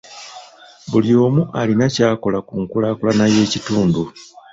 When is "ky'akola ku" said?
1.95-2.53